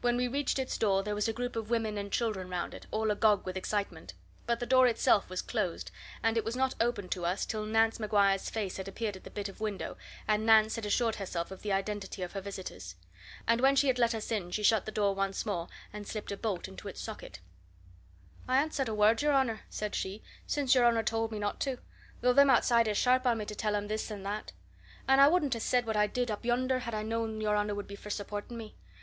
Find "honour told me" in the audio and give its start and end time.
20.86-21.38